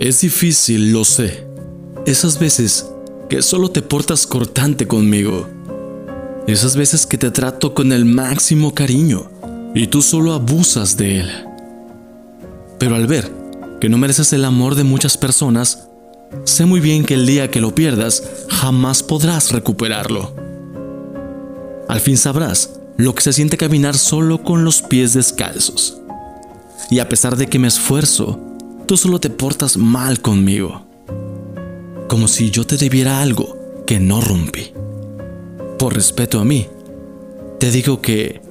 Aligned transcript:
Es 0.00 0.22
difícil, 0.22 0.92
lo 0.92 1.04
sé. 1.04 1.46
Esas 2.06 2.38
veces 2.38 2.86
que 3.28 3.42
solo 3.42 3.70
te 3.70 3.82
portas 3.82 4.26
cortante 4.26 4.86
conmigo. 4.88 5.46
Esas 6.46 6.74
veces 6.74 7.04
que 7.04 7.18
te 7.18 7.30
trato 7.30 7.74
con 7.74 7.92
el 7.92 8.06
máximo 8.06 8.74
cariño 8.74 9.30
y 9.74 9.88
tú 9.88 10.00
solo 10.00 10.32
abusas 10.32 10.96
de 10.96 11.20
él. 11.20 11.30
Pero 12.78 12.94
al 12.94 13.06
ver 13.06 13.30
que 13.78 13.90
no 13.90 13.98
mereces 13.98 14.32
el 14.32 14.46
amor 14.46 14.74
de 14.74 14.84
muchas 14.84 15.18
personas, 15.18 15.90
sé 16.44 16.64
muy 16.64 16.80
bien 16.80 17.04
que 17.04 17.12
el 17.12 17.26
día 17.26 17.50
que 17.50 17.60
lo 17.60 17.74
pierdas 17.74 18.22
jamás 18.48 19.02
podrás 19.02 19.52
recuperarlo. 19.52 20.34
Al 21.88 22.00
fin 22.00 22.16
sabrás 22.16 22.70
lo 22.96 23.14
que 23.14 23.20
se 23.20 23.34
siente 23.34 23.58
caminar 23.58 23.98
solo 23.98 24.42
con 24.42 24.64
los 24.64 24.80
pies 24.80 25.12
descalzos. 25.12 25.98
Y 26.90 27.00
a 27.00 27.08
pesar 27.10 27.36
de 27.36 27.48
que 27.48 27.58
me 27.58 27.68
esfuerzo, 27.68 28.49
tú 28.90 28.96
solo 28.96 29.20
te 29.20 29.30
portas 29.30 29.76
mal 29.76 30.20
conmigo 30.20 30.82
como 32.08 32.26
si 32.26 32.50
yo 32.50 32.66
te 32.66 32.76
debiera 32.76 33.22
algo 33.22 33.84
que 33.86 34.00
no 34.00 34.20
rompí. 34.20 34.72
Por 35.78 35.94
respeto 35.94 36.40
a 36.40 36.44
mí, 36.44 36.66
te 37.60 37.70
digo 37.70 38.00
que 38.00 38.42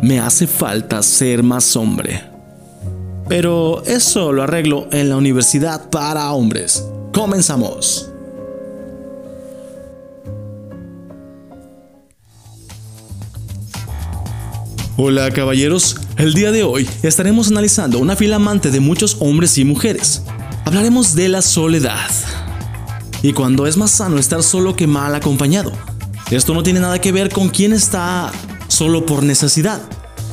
me 0.00 0.20
hace 0.20 0.46
falta 0.46 1.02
ser 1.02 1.42
más 1.42 1.76
hombre. 1.76 2.24
Pero 3.28 3.82
eso 3.84 4.32
lo 4.32 4.42
arreglo 4.42 4.88
en 4.90 5.10
la 5.10 5.18
universidad 5.18 5.90
para 5.90 6.32
hombres. 6.32 6.82
Comenzamos. 7.12 8.10
Hola 15.00 15.30
caballeros, 15.30 15.94
el 16.16 16.34
día 16.34 16.50
de 16.50 16.64
hoy 16.64 16.90
estaremos 17.04 17.46
analizando 17.46 18.00
una 18.00 18.16
fila 18.16 18.34
amante 18.34 18.72
de 18.72 18.80
muchos 18.80 19.18
hombres 19.20 19.56
y 19.56 19.64
mujeres. 19.64 20.24
Hablaremos 20.64 21.14
de 21.14 21.28
la 21.28 21.40
soledad 21.40 22.10
y 23.22 23.32
cuando 23.32 23.68
es 23.68 23.76
más 23.76 23.92
sano 23.92 24.18
estar 24.18 24.42
solo 24.42 24.74
que 24.74 24.88
mal 24.88 25.14
acompañado. 25.14 25.70
Esto 26.32 26.52
no 26.52 26.64
tiene 26.64 26.80
nada 26.80 27.00
que 27.00 27.12
ver 27.12 27.28
con 27.28 27.48
quién 27.48 27.72
está 27.72 28.32
solo 28.66 29.06
por 29.06 29.22
necesidad. 29.22 29.80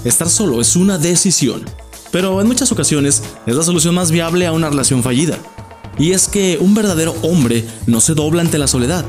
Estar 0.03 0.29
solo 0.29 0.59
es 0.59 0.75
una 0.75 0.97
decisión, 0.97 1.63
pero 2.11 2.41
en 2.41 2.47
muchas 2.47 2.71
ocasiones 2.71 3.21
es 3.45 3.55
la 3.55 3.61
solución 3.61 3.93
más 3.93 4.09
viable 4.09 4.47
a 4.47 4.51
una 4.51 4.71
relación 4.71 5.03
fallida. 5.03 5.37
Y 5.99 6.13
es 6.13 6.27
que 6.27 6.57
un 6.59 6.73
verdadero 6.73 7.15
hombre 7.21 7.63
no 7.85 8.01
se 8.01 8.15
dobla 8.15 8.41
ante 8.41 8.57
la 8.57 8.65
soledad. 8.65 9.05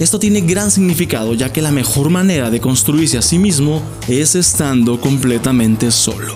Esto 0.00 0.18
tiene 0.18 0.40
gran 0.40 0.70
significado 0.70 1.34
ya 1.34 1.52
que 1.52 1.60
la 1.60 1.70
mejor 1.70 2.08
manera 2.08 2.48
de 2.48 2.58
construirse 2.58 3.18
a 3.18 3.22
sí 3.22 3.38
mismo 3.38 3.82
es 4.08 4.34
estando 4.34 4.98
completamente 4.98 5.90
solo. 5.90 6.34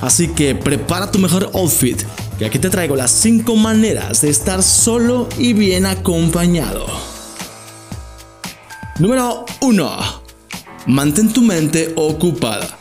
Así 0.00 0.28
que 0.28 0.54
prepara 0.54 1.10
tu 1.10 1.18
mejor 1.18 1.50
outfit 1.54 2.00
y 2.38 2.44
aquí 2.44 2.60
te 2.60 2.70
traigo 2.70 2.94
las 2.94 3.10
5 3.10 3.56
maneras 3.56 4.20
de 4.20 4.30
estar 4.30 4.62
solo 4.62 5.28
y 5.36 5.54
bien 5.54 5.86
acompañado. 5.86 6.86
Número 9.00 9.44
1. 9.60 9.98
Mantén 10.86 11.32
tu 11.32 11.42
mente 11.42 11.92
ocupada. 11.96 12.78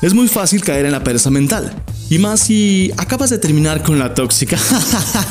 Es 0.00 0.14
muy 0.14 0.28
fácil 0.28 0.64
caer 0.64 0.86
en 0.86 0.92
la 0.92 1.04
pereza 1.04 1.28
mental. 1.28 1.76
Y 2.10 2.18
más 2.18 2.40
si 2.40 2.92
acabas 2.98 3.30
de 3.30 3.38
terminar 3.38 3.82
con 3.82 3.98
la 3.98 4.12
tóxica. 4.12 4.58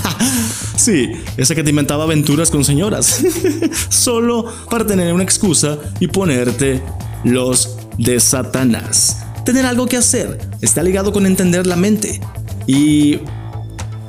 sí, 0.76 1.12
esa 1.38 1.54
que 1.54 1.64
te 1.64 1.70
inventaba 1.70 2.06
aventuras 2.06 2.50
con 2.50 2.66
señoras. 2.66 3.22
Solo 3.90 4.46
para 4.72 4.88
tener 4.88 5.14
una 5.14 5.24
excusa 5.24 5.78
y 6.00 6.08
ponerte 6.08 6.82
los 7.24 7.78
de 8.00 8.20
Satanás. 8.20 9.18
Tener 9.46 9.68
algo 9.68 9.86
que 9.86 9.98
hacer 9.98 10.40
está 10.62 10.82
ligado 10.82 11.14
con 11.14 11.28
entender 11.28 11.68
la 11.68 11.76
mente. 11.76 12.20
Y 12.66 13.20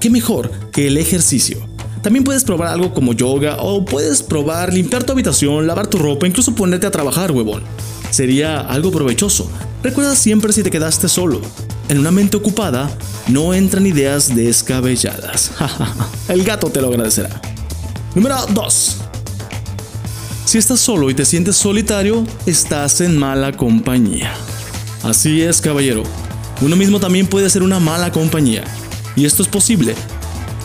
¿Qué 0.00 0.08
mejor 0.08 0.50
que 0.72 0.86
el 0.86 0.96
ejercicio? 0.96 1.58
También 2.02 2.24
puedes 2.24 2.42
probar 2.42 2.68
algo 2.68 2.94
como 2.94 3.12
yoga 3.12 3.58
o 3.60 3.84
puedes 3.84 4.22
probar 4.22 4.72
limpiar 4.72 5.04
tu 5.04 5.12
habitación, 5.12 5.66
lavar 5.66 5.88
tu 5.88 5.98
ropa, 5.98 6.26
incluso 6.26 6.54
ponerte 6.54 6.86
a 6.86 6.90
trabajar, 6.90 7.30
huevón. 7.30 7.62
Sería 8.10 8.60
algo 8.60 8.90
provechoso. 8.90 9.50
Recuerda 9.82 10.16
siempre 10.16 10.54
si 10.54 10.62
te 10.62 10.70
quedaste 10.70 11.06
solo. 11.06 11.42
En 11.90 11.98
una 11.98 12.12
mente 12.12 12.36
ocupada 12.36 12.88
no 13.26 13.52
entran 13.52 13.84
ideas 13.84 14.32
descabelladas. 14.32 15.50
el 16.28 16.44
gato 16.44 16.70
te 16.70 16.80
lo 16.80 16.86
agradecerá. 16.86 17.40
Número 18.14 18.36
2. 18.46 18.96
Si 20.44 20.56
estás 20.56 20.78
solo 20.78 21.10
y 21.10 21.14
te 21.14 21.24
sientes 21.24 21.56
solitario, 21.56 22.24
estás 22.46 23.00
en 23.00 23.18
mala 23.18 23.56
compañía. 23.56 24.32
Así 25.02 25.42
es, 25.42 25.60
caballero. 25.60 26.04
Uno 26.60 26.76
mismo 26.76 27.00
también 27.00 27.26
puede 27.26 27.50
ser 27.50 27.64
una 27.64 27.80
mala 27.80 28.12
compañía. 28.12 28.62
Y 29.16 29.24
esto 29.24 29.42
es 29.42 29.48
posible 29.48 29.96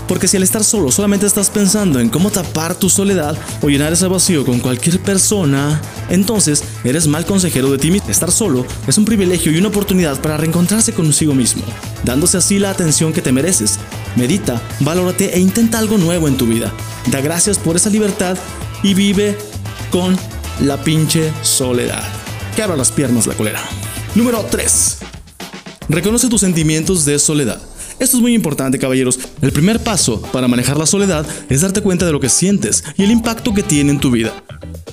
porque 0.08 0.28
si 0.28 0.38
al 0.38 0.44
estar 0.44 0.64
solo 0.64 0.92
solamente 0.92 1.26
estás 1.26 1.50
pensando 1.50 2.00
en 2.00 2.10
cómo 2.10 2.32
tapar 2.32 2.76
tu 2.76 2.90
soledad 2.90 3.38
o 3.62 3.70
llenar 3.70 3.94
ese 3.94 4.08
vacío 4.08 4.46
con 4.46 4.60
cualquier 4.60 5.02
persona, 5.02 5.82
entonces 6.10 6.64
eres 6.84 7.08
mal 7.08 7.26
consejero 7.26 7.72
de 7.72 7.78
ti 7.78 7.92
mismo. 7.92 8.10
Estar 8.10 8.32
solo 8.32 8.66
es 8.88 8.98
un 8.98 9.06
privilegio 9.06 9.52
y 9.52 9.58
una 9.58 9.70
oportunidad 9.70 10.20
para 10.22 10.38
reencontrarse 10.38 10.94
consigo 10.94 11.34
mismo, 11.34 11.64
dándose 12.04 12.38
así 12.38 12.60
la 12.60 12.70
atención 12.70 13.14
que 13.14 13.22
te 13.22 13.32
mereces. 13.32 13.80
Medita, 14.16 14.62
valórate 14.80 15.36
e 15.36 15.40
intenta 15.40 15.80
algo 15.80 15.98
nuevo 15.98 16.28
en 16.28 16.38
tu 16.38 16.46
vida. 16.46 16.74
Da 17.12 17.22
gracias 17.22 17.58
por 17.58 17.76
esa 17.76 17.90
libertad 17.90 18.38
y 18.84 18.94
vive 18.94 19.38
con 19.92 20.18
la 20.62 20.82
pinche 20.84 21.32
soledad. 21.42 22.04
Que 22.56 22.64
abra 22.64 22.78
las 22.78 22.92
piernas 22.92 23.28
la 23.28 23.34
colera. 23.34 23.62
Número 24.16 24.46
3. 24.50 24.98
Reconoce 25.90 26.30
tus 26.30 26.42
sentimientos 26.42 27.06
de 27.06 27.20
soledad. 27.20 27.62
Esto 27.98 28.18
es 28.18 28.22
muy 28.22 28.34
importante, 28.34 28.78
caballeros. 28.78 29.20
El 29.42 29.54
primer 29.54 29.80
paso 29.80 30.22
para 30.34 30.50
manejar 30.50 30.78
la 30.78 30.86
soledad 30.86 31.26
es 31.50 31.62
darte 31.62 31.82
cuenta 31.82 32.06
de 32.06 32.12
lo 32.12 32.20
que 32.20 32.28
sientes 32.28 32.84
y 32.98 33.04
el 33.04 33.12
impacto 33.12 33.54
que 33.54 33.64
tiene 33.64 33.92
en 33.92 34.00
tu 34.00 34.12
vida. 34.12 34.34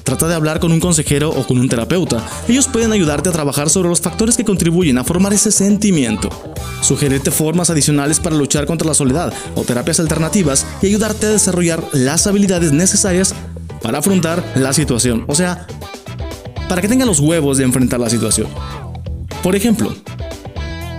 Trata 0.05 0.29
de 0.29 0.35
hablar 0.35 0.61
con 0.61 0.71
un 0.71 0.79
consejero 0.79 1.31
o 1.31 1.47
con 1.47 1.59
un 1.59 1.69
terapeuta. 1.69 2.25
Ellos 2.49 2.69
pueden 2.69 2.93
ayudarte 2.93 3.29
a 3.29 3.33
trabajar 3.33 3.71
sobre 3.71 3.89
los 3.89 4.01
factores 4.01 4.37
que 4.37 4.45
contribuyen 4.45 4.99
a 4.99 5.05
formar 5.05 5.33
ese 5.33 5.51
sentimiento. 5.51 6.29
Sugerirte 6.81 7.31
formas 7.31 7.71
adicionales 7.71 8.21
para 8.21 8.37
luchar 8.37 8.67
contra 8.67 8.87
la 8.87 8.95
soledad 8.95 9.33
o 9.57 9.63
terapias 9.63 9.99
alternativas 9.99 10.67
y 10.81 10.87
ayudarte 10.87 11.27
a 11.27 11.31
desarrollar 11.31 11.83
las 11.93 12.27
habilidades 12.27 12.73
necesarias 12.73 13.35
para 13.83 13.99
afrontar 13.99 14.45
la 14.55 14.73
situación. 14.73 15.25
O 15.27 15.35
sea, 15.35 15.67
para 16.69 16.81
que 16.81 16.89
tenga 16.89 17.05
los 17.05 17.19
huevos 17.19 17.59
de 17.59 17.65
enfrentar 17.65 17.99
la 17.99 18.11
situación. 18.11 18.49
Por 19.43 19.57
ejemplo, 19.57 19.93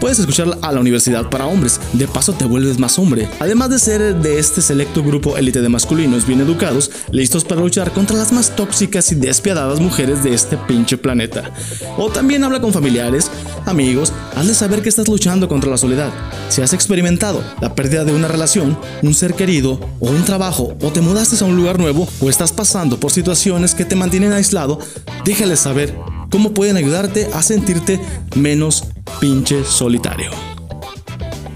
Puedes 0.03 0.19
escuchar 0.19 0.57
a 0.61 0.73
la 0.73 0.81
Universidad 0.81 1.29
para 1.29 1.45
Hombres, 1.45 1.79
de 1.93 2.09
paso 2.09 2.33
te 2.33 2.43
vuelves 2.43 2.77
más 2.77 2.99
hombre, 2.99 3.29
además 3.39 3.69
de 3.69 3.79
ser 3.79 4.15
de 4.17 4.37
este 4.37 4.61
selecto 4.61 5.01
grupo 5.01 5.37
élite 5.37 5.61
de 5.61 5.69
masculinos 5.69 6.27
bien 6.27 6.41
educados, 6.41 6.91
listos 7.11 7.45
para 7.45 7.61
luchar 7.61 7.93
contra 7.93 8.17
las 8.17 8.33
más 8.33 8.53
tóxicas 8.53 9.13
y 9.13 9.15
despiadadas 9.15 9.79
mujeres 9.79 10.21
de 10.21 10.33
este 10.33 10.57
pinche 10.57 10.97
planeta. 10.97 11.49
O 11.97 12.09
también 12.09 12.43
habla 12.43 12.59
con 12.59 12.73
familiares, 12.73 13.31
amigos, 13.65 14.11
hazle 14.35 14.53
saber 14.53 14.81
que 14.81 14.89
estás 14.89 15.07
luchando 15.07 15.47
contra 15.47 15.71
la 15.71 15.77
soledad. 15.77 16.11
Si 16.49 16.61
has 16.61 16.73
experimentado 16.73 17.41
la 17.61 17.73
pérdida 17.73 18.03
de 18.03 18.11
una 18.11 18.27
relación, 18.27 18.77
un 19.03 19.13
ser 19.13 19.35
querido 19.35 19.79
o 20.01 20.09
un 20.09 20.25
trabajo, 20.25 20.75
o 20.81 20.91
te 20.91 20.99
mudaste 20.99 21.41
a 21.41 21.47
un 21.47 21.55
lugar 21.55 21.79
nuevo, 21.79 22.09
o 22.19 22.29
estás 22.29 22.51
pasando 22.51 22.99
por 22.99 23.13
situaciones 23.13 23.73
que 23.73 23.85
te 23.85 23.95
mantienen 23.95 24.33
aislado, 24.33 24.79
déjales 25.23 25.61
saber 25.61 25.97
cómo 26.29 26.53
pueden 26.53 26.75
ayudarte 26.75 27.29
a 27.33 27.41
sentirte 27.41 28.01
menos 28.35 28.83
pinche 29.23 29.63
solitario. 29.63 30.31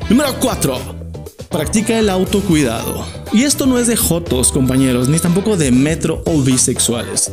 Número 0.09 0.33
4. 0.39 0.79
Practica 1.49 1.99
el 1.99 2.09
autocuidado. 2.09 3.05
Y 3.33 3.43
esto 3.43 3.65
no 3.65 3.77
es 3.77 3.87
de 3.87 3.97
jotos, 3.97 4.53
compañeros, 4.53 5.09
ni 5.09 5.19
tampoco 5.19 5.57
de 5.57 5.69
metro 5.69 6.23
o 6.25 6.41
bisexuales. 6.41 7.29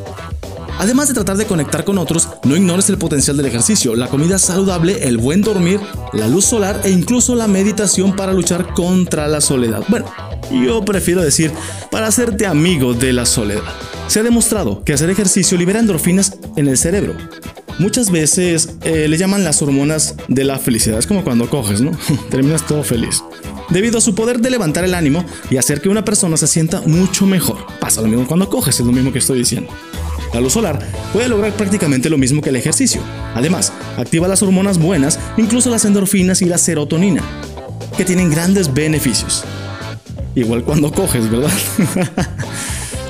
Además 0.81 1.06
de 1.06 1.15
tratar 1.15 1.37
de 1.37 1.47
conectar 1.47 1.84
con 1.84 1.99
otros, 1.99 2.31
no 2.43 2.56
ignores 2.56 2.91
el 2.91 2.99
potencial 2.99 3.37
del 3.37 3.47
ejercicio, 3.47 3.94
la 3.94 4.09
comida 4.09 4.41
saludable, 4.41 5.06
el 5.06 5.19
buen 5.19 5.41
dormir, 5.41 5.78
la 6.12 6.27
luz 6.27 6.47
solar 6.47 6.81
e 6.83 6.91
incluso 6.91 7.37
la 7.37 7.47
meditación 7.47 8.17
para 8.17 8.33
luchar 8.33 8.75
contra 8.75 9.28
la 9.28 9.41
soledad. 9.41 9.84
Bueno, 9.87 10.06
yo 10.50 10.84
prefiero 10.84 11.23
decir 11.23 11.53
para 11.93 12.08
hacerte 12.08 12.44
amigo 12.44 12.93
de 12.93 13.12
la 13.12 13.25
soledad. 13.25 13.62
Se 14.08 14.19
ha 14.19 14.25
demostrado 14.25 14.82
que 14.82 14.94
hacer 14.94 15.11
ejercicio 15.11 15.56
libera 15.56 15.79
endorfinas 15.79 16.37
en 16.56 16.67
el 16.67 16.76
cerebro, 16.76 17.14
Muchas 17.79 18.11
veces 18.11 18.76
eh, 18.82 19.09
le 19.09 19.17
llaman 19.17 19.43
las 19.43 19.61
hormonas 19.61 20.15
de 20.29 20.44
la 20.44 20.59
felicidad. 20.59 20.99
Es 20.99 21.06
como 21.06 21.25
cuando 21.25 21.50
coges, 21.50 21.81
¿no? 21.81 21.91
Terminas 22.31 22.67
todo 22.67 22.85
feliz. 22.85 23.23
Debido 23.71 23.99
a 23.99 24.00
su 24.00 24.15
poder 24.15 24.41
de 24.41 24.50
levantar 24.50 24.85
el 24.85 24.94
ánimo 24.94 25.25
y 25.50 25.56
hacer 25.56 25.81
que 25.81 25.88
una 25.88 26.05
persona 26.05 26.37
se 26.37 26.47
sienta 26.47 26.82
mucho 26.82 27.26
mejor. 27.26 27.67
Pasa 27.81 28.00
lo 28.00 28.09
mismo 28.09 28.26
cuando 28.26 28.49
coges, 28.49 28.79
es 28.79 28.87
lo 28.87 28.93
mismo 28.93 29.12
que 29.12 29.19
estoy 29.19 29.38
diciendo. 29.38 29.71
La 30.32 30.41
luz 30.41 30.53
solar 30.53 30.79
puede 31.12 31.29
lograr 31.29 31.53
prácticamente 31.53 32.11
lo 32.11 32.19
mismo 32.19 32.43
que 32.43 32.50
el 32.50 32.56
ejercicio. 32.56 33.00
Además, 33.35 33.73
activa 33.97 34.29
las 34.29 34.43
hormonas 34.43 34.79
buenas, 34.79 35.19
incluso 35.37 35.70
las 35.70 35.85
endorfinas 35.85 36.43
y 36.43 36.44
la 36.44 36.59
serotonina, 36.59 37.23
que 37.97 38.05
tienen 38.05 38.31
grandes 38.31 38.73
beneficios. 38.73 39.44
Igual 40.35 40.65
cuando 40.65 40.93
coges, 40.93 41.31
¿verdad? 41.31 41.53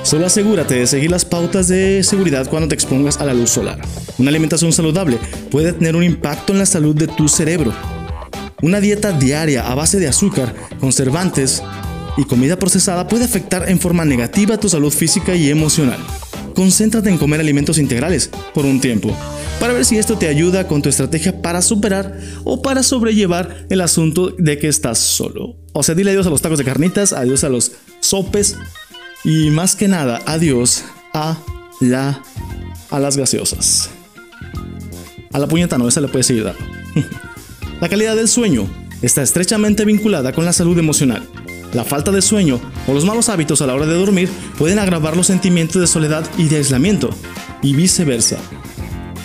Solo 0.04 0.26
asegúrate 0.26 0.74
de 0.74 0.86
seguir 0.86 1.10
las 1.10 1.24
pautas 1.24 1.66
de 1.66 2.02
seguridad 2.04 2.46
cuando 2.50 2.68
te 2.68 2.74
expongas 2.74 3.16
a 3.20 3.24
la 3.24 3.32
luz 3.32 3.48
solar. 3.48 3.80
Una 4.18 4.28
alimentación 4.28 4.70
saludable 4.70 5.18
puede 5.50 5.72
tener 5.72 5.96
un 5.96 6.04
impacto 6.04 6.52
en 6.52 6.58
la 6.58 6.66
salud 6.66 6.94
de 6.94 7.08
tu 7.08 7.26
cerebro. 7.26 7.72
Una 8.60 8.80
dieta 8.80 9.12
diaria 9.12 9.66
a 9.66 9.74
base 9.74 9.98
de 9.98 10.06
azúcar, 10.06 10.54
conservantes 10.78 11.62
y 12.18 12.24
comida 12.24 12.58
procesada 12.58 13.08
puede 13.08 13.24
afectar 13.24 13.66
en 13.70 13.80
forma 13.80 14.04
negativa 14.04 14.58
tu 14.58 14.68
salud 14.68 14.92
física 14.92 15.34
y 15.34 15.48
emocional. 15.48 15.98
Concéntrate 16.54 17.08
en 17.08 17.16
comer 17.16 17.40
alimentos 17.40 17.78
integrales 17.78 18.30
por 18.52 18.66
un 18.66 18.82
tiempo, 18.82 19.16
para 19.58 19.72
ver 19.72 19.86
si 19.86 19.96
esto 19.96 20.18
te 20.18 20.28
ayuda 20.28 20.68
con 20.68 20.82
tu 20.82 20.90
estrategia 20.90 21.40
para 21.40 21.62
superar 21.62 22.20
o 22.44 22.60
para 22.60 22.82
sobrellevar 22.82 23.66
el 23.70 23.80
asunto 23.80 24.30
de 24.38 24.58
que 24.58 24.68
estás 24.68 24.98
solo. 24.98 25.56
O 25.72 25.82
sea, 25.82 25.94
dile 25.94 26.10
adiós 26.10 26.26
a 26.26 26.30
los 26.30 26.42
tacos 26.42 26.58
de 26.58 26.64
carnitas, 26.64 27.12
adiós 27.12 27.42
a 27.42 27.48
los 27.48 27.72
sopes 28.00 28.56
y 29.24 29.50
más 29.50 29.74
que 29.74 29.88
nada, 29.88 30.20
adiós 30.26 30.84
a 31.12 31.36
la 31.80 32.22
a 32.90 33.00
las 33.00 33.16
gaseosas. 33.16 33.90
A 35.32 35.38
la 35.38 35.48
puñeta 35.48 35.78
no, 35.78 35.88
esa 35.88 36.00
le 36.00 36.08
puedes 36.08 36.26
seguir 36.26 36.44
la 37.80 37.88
calidad 37.88 38.14
del 38.14 38.28
sueño 38.28 38.68
está 39.02 39.22
estrechamente 39.22 39.84
vinculada 39.84 40.32
con 40.32 40.44
la 40.44 40.52
salud 40.52 40.78
emocional. 40.78 41.28
La 41.72 41.84
falta 41.84 42.12
de 42.12 42.22
sueño 42.22 42.60
o 42.86 42.92
los 42.92 43.04
malos 43.04 43.28
hábitos 43.28 43.60
a 43.60 43.66
la 43.66 43.74
hora 43.74 43.86
de 43.86 43.94
dormir 43.94 44.28
pueden 44.56 44.78
agravar 44.78 45.16
los 45.16 45.26
sentimientos 45.26 45.80
de 45.80 45.88
soledad 45.88 46.24
y 46.38 46.44
de 46.48 46.56
aislamiento, 46.58 47.10
y 47.62 47.74
viceversa. 47.74 48.38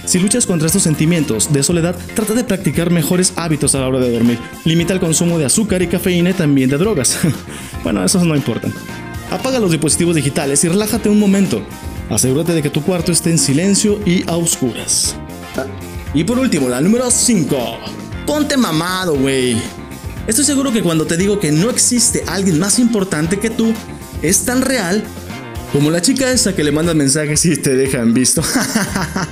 Si 0.05 0.17
luchas 0.17 0.47
contra 0.47 0.65
estos 0.65 0.81
sentimientos 0.81 1.53
de 1.53 1.61
soledad, 1.61 1.95
trata 2.15 2.33
de 2.33 2.43
practicar 2.43 2.89
mejores 2.89 3.33
hábitos 3.35 3.75
a 3.75 3.79
la 3.81 3.87
hora 3.87 3.99
de 3.99 4.11
dormir. 4.11 4.39
Limita 4.65 4.93
el 4.93 4.99
consumo 4.99 5.37
de 5.37 5.45
azúcar 5.45 5.83
y 5.83 5.87
cafeína 5.87 6.31
y 6.31 6.33
también 6.33 6.71
de 6.71 6.79
drogas. 6.79 7.19
bueno, 7.83 8.03
esos 8.03 8.23
no 8.23 8.35
importan. 8.35 8.73
Apaga 9.31 9.59
los 9.59 9.71
dispositivos 9.71 10.15
digitales 10.15 10.63
y 10.63 10.69
relájate 10.69 11.09
un 11.09 11.19
momento. 11.19 11.61
Asegúrate 12.09 12.53
de 12.53 12.63
que 12.63 12.69
tu 12.69 12.81
cuarto 12.81 13.11
esté 13.11 13.29
en 13.29 13.37
silencio 13.37 13.99
y 14.05 14.27
a 14.27 14.35
oscuras. 14.35 15.15
Y 16.13 16.23
por 16.23 16.39
último, 16.39 16.67
la 16.67 16.81
número 16.81 17.11
5. 17.11 17.57
Ponte 18.25 18.57
mamado, 18.57 19.15
güey. 19.15 19.55
Estoy 20.25 20.45
seguro 20.45 20.71
que 20.71 20.81
cuando 20.81 21.05
te 21.05 21.17
digo 21.17 21.39
que 21.39 21.51
no 21.51 21.69
existe 21.69 22.23
alguien 22.27 22.59
más 22.59 22.79
importante 22.79 23.39
que 23.39 23.49
tú, 23.49 23.73
es 24.21 24.45
tan 24.45 24.61
real 24.61 25.03
como 25.71 25.91
la 25.91 26.01
chica 26.01 26.31
esa 26.31 26.55
que 26.55 26.63
le 26.63 26.71
manda 26.71 26.93
mensajes 26.93 27.45
y 27.45 27.55
te 27.57 27.75
dejan 27.75 28.13
visto. 28.13 28.41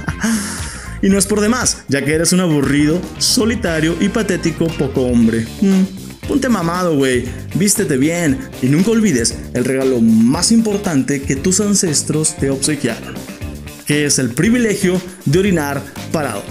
y 1.01 1.09
no 1.09 1.17
es 1.17 1.25
por 1.25 1.41
demás, 1.41 1.83
ya 1.87 2.05
que 2.05 2.13
eres 2.13 2.31
un 2.33 2.41
aburrido, 2.41 3.01
solitario 3.17 3.95
y 3.99 4.09
patético 4.09 4.67
poco 4.67 5.01
hombre. 5.01 5.47
Mm, 5.61 6.06
ponte 6.27 6.49
mamado, 6.49 6.95
güey. 6.95 7.25
Vístete 7.55 7.97
bien 7.97 8.39
y 8.61 8.67
nunca 8.67 8.91
olvides 8.91 9.35
el 9.53 9.65
regalo 9.65 10.01
más 10.01 10.51
importante 10.51 11.21
que 11.21 11.35
tus 11.35 11.59
ancestros 11.59 12.35
te 12.35 12.49
obsequiaron, 12.49 13.15
que 13.85 14.05
es 14.05 14.19
el 14.19 14.29
privilegio 14.31 15.01
de 15.25 15.39
orinar 15.39 15.81
parado. 16.11 16.43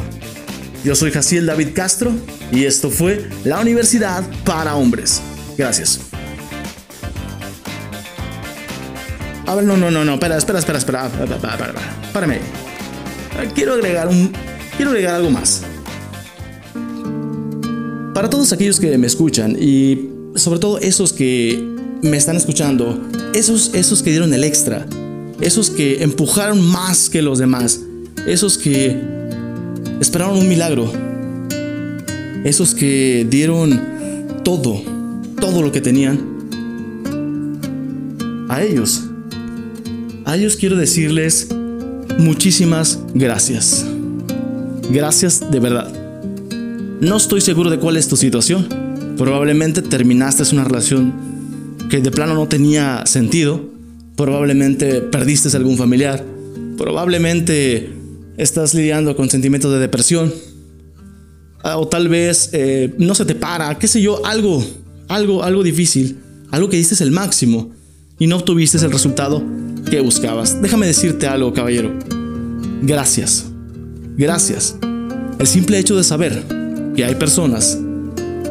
Yo 0.85 0.95
soy 0.95 1.11
Jaciel 1.11 1.47
David 1.47 1.69
Castro 1.75 2.13
y 2.53 2.65
esto 2.65 2.91
fue 2.91 3.29
la 3.45 3.61
Universidad 3.61 4.25
para 4.45 4.77
Hombres. 4.77 5.21
Gracias. 5.59 6.01
A 9.47 9.55
ver, 9.55 9.65
no, 9.65 9.77
no, 9.77 9.91
no, 9.91 10.05
no, 10.05 10.15
espera, 10.15 10.37
espera, 10.37 10.59
espera, 10.59 10.79
espera, 10.79 11.07
espera, 11.07 11.37
espera, 11.37 11.55
espera, 11.55 11.97
espérame. 12.05 12.41
Quiero 13.55 13.75
agregar 13.75 14.09
un, 14.09 14.33
quiero 14.77 14.91
agregar 14.91 15.15
algo 15.15 15.31
más. 15.31 15.63
Para 18.17 18.31
todos 18.31 18.51
aquellos 18.55 18.81
que 18.81 18.97
me 18.97 19.07
escuchan 19.07 19.59
y 19.61 20.09
sobre 20.37 20.59
todo 20.59 20.79
esos 20.79 21.13
que 21.13 21.63
me 22.01 22.17
están 22.17 22.35
escuchando, 22.35 22.99
esos, 23.35 23.75
esos 23.75 24.03
que 24.03 24.09
dieron 24.09 24.33
el 24.33 24.43
extra, 24.43 24.87
esos 25.43 25.69
que 25.69 26.03
empujaron 26.03 26.63
más 26.63 27.11
que 27.11 27.21
los 27.21 27.39
demás, 27.39 27.83
esos 28.27 28.57
que 28.57 28.99
esperaron 30.01 30.39
un 30.39 30.49
milagro. 30.49 30.91
Esos 32.43 32.75
que 32.75 33.27
dieron 33.29 33.83
todo, 34.43 34.81
todo 35.39 35.61
lo 35.61 35.71
que 35.71 35.83
tenían. 35.83 36.19
A 38.49 38.63
ellos, 38.63 39.11
a 40.25 40.39
ellos 40.39 40.57
quiero 40.57 40.77
decirles 40.77 41.49
muchísimas 42.19 42.99
gracias. 43.13 43.85
Gracias 44.91 45.51
de 45.51 45.61
verdad. 45.61 45.96
No 47.01 47.17
estoy 47.17 47.41
seguro 47.41 47.71
de 47.71 47.79
cuál 47.79 47.97
es 47.97 48.09
tu 48.09 48.17
situación. 48.17 48.69
Probablemente 49.19 49.83
terminaste 49.83 50.43
una 50.53 50.65
relación 50.65 51.13
que 51.91 52.01
de 52.01 52.11
plano 52.11 52.35
no 52.35 52.49
tenía 52.49 53.05
sentido. 53.07 53.61
Probablemente 54.17 55.03
perdiste 55.03 55.55
algún 55.57 55.77
familiar. 55.77 56.25
Probablemente 56.79 57.93
estás 58.37 58.75
lidiando 58.75 59.17
con 59.17 59.31
sentimientos 59.31 59.73
de 59.73 59.79
depresión, 59.79 60.33
ah, 61.63 61.79
o 61.79 61.89
tal 61.89 62.09
vez 62.09 62.51
eh, 62.53 62.95
no 62.99 63.15
se 63.15 63.25
te 63.25 63.35
para, 63.35 63.79
qué 63.79 63.89
sé 63.89 64.01
yo, 64.03 64.25
algo, 64.27 64.65
algo, 65.09 65.43
algo 65.43 65.63
difícil, 65.63 66.19
algo 66.51 66.69
que 66.69 66.77
diste 66.77 67.03
el 67.03 67.11
máximo 67.11 67.71
y 68.19 68.27
no 68.27 68.37
obtuviste 68.37 68.79
el 68.79 68.93
resultado 68.93 69.43
que 69.91 70.01
buscabas. 70.01 70.61
Déjame 70.61 70.87
decirte 70.87 71.27
algo, 71.27 71.53
caballero. 71.53 71.93
Gracias. 72.83 73.47
Gracias. 74.17 74.77
El 75.39 75.47
simple 75.47 75.79
hecho 75.79 75.97
de 75.97 76.05
saber 76.05 76.56
que 76.97 77.05
hay 77.05 77.15
personas 77.15 77.79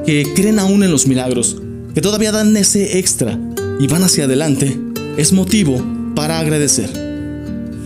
que 0.06 0.32
creen 0.36 0.60
aún 0.60 0.84
en 0.84 0.92
los 0.92 1.08
milagros, 1.08 1.58
que 1.94 2.02
todavía 2.02 2.32
dan 2.32 2.56
ese 2.56 3.00
extra 3.00 3.40
y 3.80 3.88
van 3.88 4.04
hacia 4.04 4.26
adelante, 4.26 4.80
es 5.18 5.34
motivo 5.34 5.84
para 6.16 6.40
agradecer. 6.40 6.90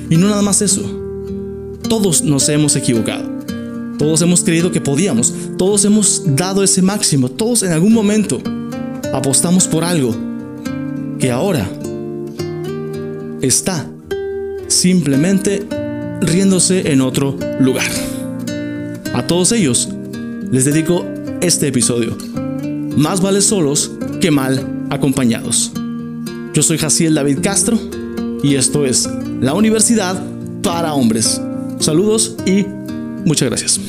Y 0.10 0.18
no 0.18 0.28
nada 0.28 0.42
más 0.42 0.62
eso 0.62 1.00
todos 1.90 2.22
nos 2.22 2.48
hemos 2.50 2.76
equivocado. 2.76 3.28
Todos 3.98 4.22
hemos 4.22 4.44
creído 4.44 4.72
que 4.72 4.80
podíamos. 4.80 5.34
Todos 5.58 5.84
hemos 5.84 6.24
dado 6.36 6.64
ese 6.64 6.82
máximo. 6.82 7.30
Todos 7.30 7.64
en 7.64 7.74
algún 7.74 7.94
momento 7.94 8.42
apostamos 9.12 9.68
por 9.68 9.84
algo 9.84 10.16
que 11.20 11.32
ahora 11.32 11.70
está 13.42 13.90
simplemente 14.68 15.66
riéndose 16.22 16.92
en 16.92 17.02
otro 17.02 17.36
lugar. 17.60 17.92
A 19.14 19.26
todos 19.26 19.52
ellos 19.52 19.90
les 20.52 20.66
dedico 20.66 21.06
este 21.42 21.68
episodio. 21.68 22.18
Más 22.98 23.22
vale 23.22 23.42
solos 23.42 23.92
que 24.20 24.32
mal 24.32 24.88
acompañados. 24.90 25.72
Yo 26.54 26.64
soy 26.64 26.78
Jaciel 26.78 27.14
David 27.14 27.40
Castro 27.42 27.80
y 28.44 28.56
esto 28.56 28.86
es 28.86 29.08
la 29.40 29.54
Universidad 29.54 30.22
para 30.64 30.94
Hombres. 30.94 31.40
Saludos 31.80 32.36
y 32.46 32.66
muchas 33.26 33.50
gracias. 33.50 33.80